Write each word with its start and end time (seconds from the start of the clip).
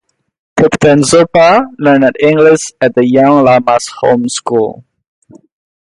Thubten 0.57 1.03
Zopa 1.03 1.63
learned 1.77 2.15
English 2.19 2.71
at 2.81 2.95
the 2.95 3.05
Young 3.07 3.43
Lamas 3.45 3.85
Home 4.01 4.27
School. 4.29 4.83